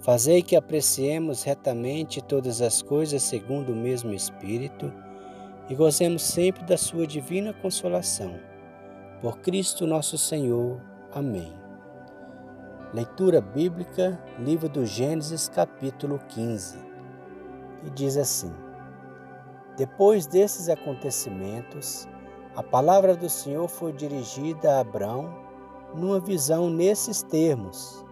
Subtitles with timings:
[0.00, 4.90] Fazei que apreciemos retamente todas as coisas segundo o mesmo Espírito
[5.68, 8.40] e gozemos sempre da Sua divina consolação.
[9.20, 10.80] Por Cristo nosso Senhor.
[11.12, 11.52] Amém.
[12.94, 16.78] Leitura bíblica, livro do Gênesis, capítulo 15.
[17.84, 18.54] E diz assim:
[19.76, 22.08] Depois desses acontecimentos,
[22.56, 25.44] a palavra do Senhor foi dirigida a Abrão
[25.94, 28.02] numa visão nesses termos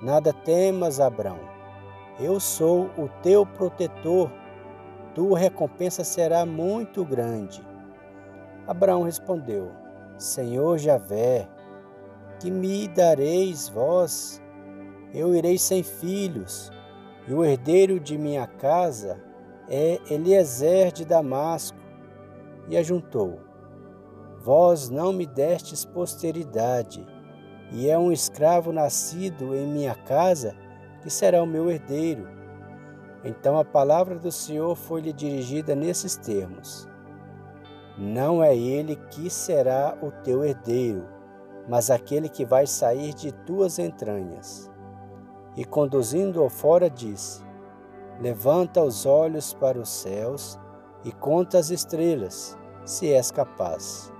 [0.00, 1.40] Nada temas, Abrão.
[2.20, 4.30] Eu sou o teu protetor.
[5.12, 7.66] Tua recompensa será muito grande.
[8.64, 9.72] Abraão respondeu:
[10.16, 11.48] Senhor Javé,
[12.38, 14.40] que me dareis vós?
[15.12, 16.70] Eu irei sem filhos,
[17.26, 19.20] e o herdeiro de minha casa
[19.68, 21.78] é Eliezer de Damasco.
[22.68, 23.40] E ajuntou:
[24.38, 27.04] Vós não me destes posteridade
[27.70, 30.54] e é um escravo nascido em minha casa
[31.02, 32.26] que será o meu herdeiro.
[33.24, 36.88] Então a palavra do Senhor foi-lhe dirigida nesses termos:
[37.98, 41.06] Não é ele que será o teu herdeiro,
[41.68, 44.70] mas aquele que vai sair de tuas entranhas.
[45.56, 47.44] E conduzindo-o fora, disse:
[48.20, 50.58] Levanta os olhos para os céus
[51.04, 54.12] e conta as estrelas, se és capaz.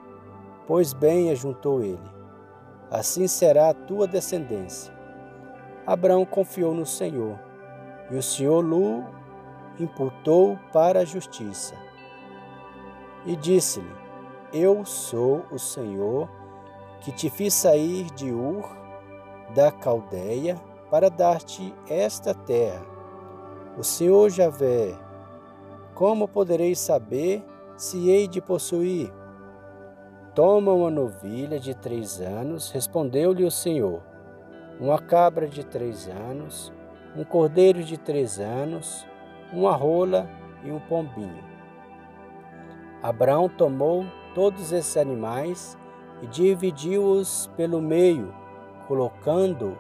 [0.67, 2.18] Pois bem, ajuntou ele
[2.91, 4.93] assim será a tua descendência.
[5.87, 7.39] Abraão confiou no Senhor,
[8.11, 9.05] e o Senhor o
[9.79, 11.75] imputou para a justiça.
[13.25, 13.91] E disse-lhe:
[14.53, 16.29] Eu sou o Senhor
[17.01, 18.69] que te fiz sair de Ur,
[19.55, 20.57] da Caldeia,
[20.91, 22.85] para dar-te esta terra.
[23.77, 24.95] O Senhor Javé,
[25.95, 27.45] como poderei saber
[27.77, 29.13] se hei de possuir?
[30.39, 34.01] Toma uma novilha de três anos, respondeu-lhe o Senhor,
[34.79, 36.73] uma cabra de três anos,
[37.17, 39.05] um cordeiro de três anos,
[39.53, 40.31] uma rola
[40.63, 41.43] e um pombinho.
[43.03, 45.77] Abraão tomou todos esses animais
[46.23, 48.33] e dividiu-os pelo meio,
[48.87, 49.77] colocando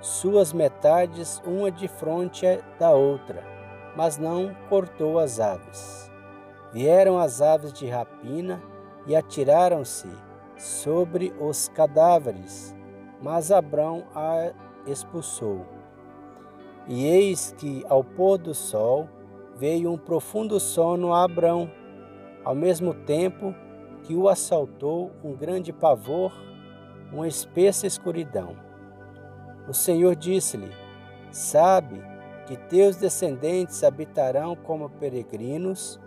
[0.00, 2.46] suas metades uma de frente
[2.78, 3.42] da outra,
[3.96, 6.08] mas não cortou as aves.
[6.72, 8.69] Vieram as aves de rapina
[9.10, 10.06] e atiraram-se
[10.56, 12.72] sobre os cadáveres,
[13.20, 14.52] mas Abrão a
[14.86, 15.66] expulsou.
[16.86, 19.08] E eis que, ao pôr do sol,
[19.56, 21.68] veio um profundo sono a Abrão,
[22.44, 23.52] ao mesmo tempo
[24.04, 26.32] que o assaltou um grande pavor,
[27.12, 28.56] uma espessa escuridão.
[29.68, 30.70] O Senhor disse-lhe:
[31.32, 32.00] Sabe
[32.46, 35.98] que teus descendentes habitarão como peregrinos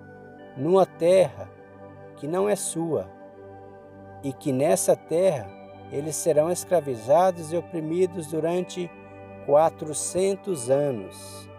[0.55, 1.49] numa terra
[2.17, 3.09] que não é sua,
[4.23, 5.47] e que nessa terra
[5.91, 8.89] eles serão escravizados e oprimidos durante
[9.45, 11.49] quatrocentos anos.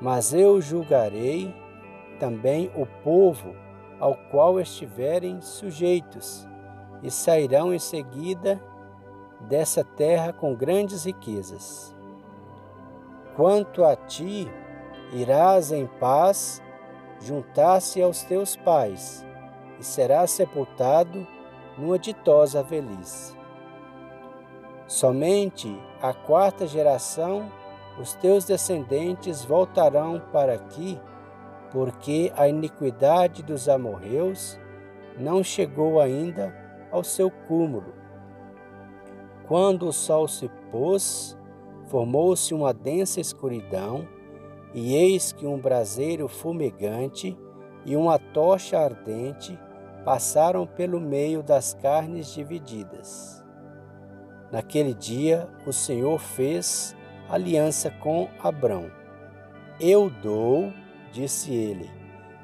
[0.00, 1.54] Mas eu julgarei
[2.20, 3.54] também o povo
[3.98, 6.46] ao qual estiverem sujeitos,
[7.02, 8.60] e sairão em seguida
[9.40, 11.94] dessa terra com grandes riquezas.
[13.34, 14.48] Quanto a ti,
[15.12, 16.62] irás em paz
[17.20, 19.25] juntar-se aos teus pais,
[19.78, 21.26] e será sepultado
[21.76, 23.36] numa ditosa velhice.
[24.86, 27.50] Somente a quarta geração
[27.98, 31.00] os teus descendentes voltarão para aqui,
[31.72, 34.58] porque a iniquidade dos amorreus
[35.18, 36.54] não chegou ainda
[36.90, 37.94] ao seu cúmulo.
[39.46, 41.36] Quando o sol se pôs,
[41.86, 44.06] formou-se uma densa escuridão,
[44.74, 47.36] e eis que um braseiro fumegante
[47.86, 49.58] e uma tocha ardente
[50.06, 53.44] passaram pelo meio das carnes divididas.
[54.52, 56.94] Naquele dia o Senhor fez
[57.28, 58.88] aliança com Abrão.
[59.80, 60.72] Eu dou,
[61.10, 61.90] disse ele,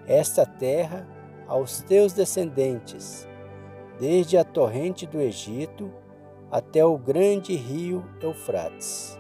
[0.09, 1.07] esta terra
[1.47, 3.29] aos teus descendentes,
[3.97, 5.89] desde a torrente do Egito
[6.51, 9.17] até o grande rio Eufrates.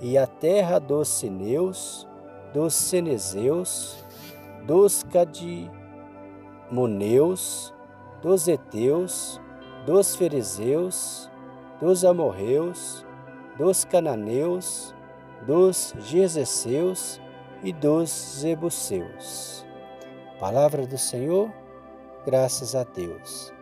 [0.00, 2.04] E a terra dos Sineus,
[2.52, 4.04] dos Cenezeus,
[4.66, 5.81] dos Cadianos,
[6.72, 7.74] Moneus,
[8.22, 9.38] dos Eteus,
[9.84, 11.30] dos Fariseus,
[11.78, 13.04] dos Amorreus,
[13.58, 14.94] dos Cananeus,
[15.46, 17.20] dos Gerzeseus
[17.62, 19.66] e dos Zebuseus.
[20.40, 21.52] Palavra do Senhor,
[22.24, 23.52] graças a Deus.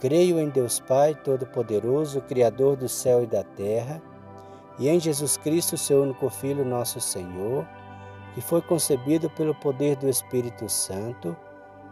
[0.00, 4.00] Creio em Deus Pai Todo-Poderoso, Criador do céu e da terra,
[4.78, 7.68] e em Jesus Cristo, seu único Filho, nosso Senhor,
[8.34, 11.36] que foi concebido pelo poder do Espírito Santo,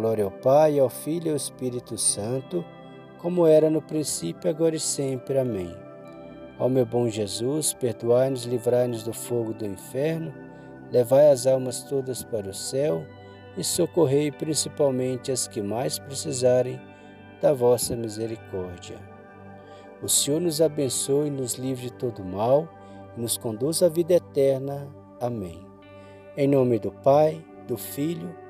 [0.00, 2.64] Glória ao Pai, ao Filho e ao Espírito Santo,
[3.18, 5.38] como era no princípio, agora e sempre.
[5.38, 5.76] Amém.
[6.58, 10.32] Ó meu bom Jesus, perdoai-nos, livrai-nos do fogo do inferno,
[10.90, 13.04] levai as almas todas para o céu
[13.58, 16.80] e socorrei principalmente as que mais precisarem
[17.42, 18.96] da vossa misericórdia.
[20.02, 22.66] O Senhor nos abençoe nos livre de todo mal
[23.18, 24.88] e nos conduz à vida eterna.
[25.20, 25.60] Amém.
[26.38, 28.49] Em nome do Pai, do Filho e